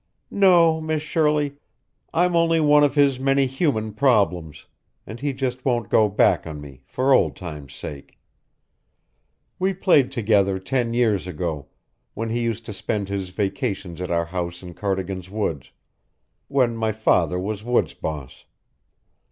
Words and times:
"No, 0.31 0.81
Miss 0.81 1.03
Shirley. 1.03 1.57
I'm 2.11 2.35
only 2.35 2.59
one 2.59 2.83
of 2.83 2.95
his 2.95 3.19
many 3.19 3.45
human 3.45 3.93
problems, 3.93 4.65
and 5.05 5.19
he 5.19 5.31
just 5.31 5.63
won't 5.63 5.91
go 5.91 6.09
back 6.09 6.47
on 6.47 6.59
me, 6.59 6.81
for 6.87 7.13
old 7.13 7.37
sake's 7.37 7.75
sake. 7.75 8.17
We 9.59 9.75
played 9.75 10.11
together 10.11 10.57
ten 10.57 10.95
years 10.95 11.27
ago, 11.27 11.67
when 12.15 12.31
he 12.31 12.41
used 12.41 12.65
to 12.65 12.73
spend 12.73 13.09
his 13.09 13.29
vacations 13.29 14.01
at 14.01 14.09
our 14.09 14.25
house 14.25 14.63
in 14.63 14.73
Cardigan's 14.73 15.29
woods, 15.29 15.69
when 16.47 16.75
my 16.75 16.91
father 16.91 17.37
was 17.37 17.63
woods 17.63 17.93
boss. 17.93 18.45